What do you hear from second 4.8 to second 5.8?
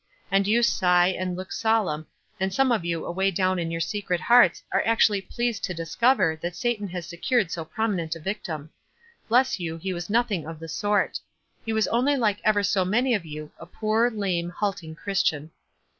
actually pleased to